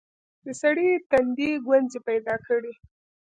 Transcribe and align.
د 0.45 0.47
سړي 0.61 0.89
تندي 1.09 1.51
ګونځې 1.65 1.99
پيدا 2.07 2.35
کړې. 2.47 2.73